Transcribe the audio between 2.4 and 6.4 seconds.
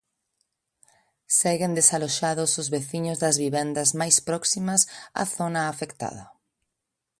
os veciños das vivendas máis próximas á zona afectada.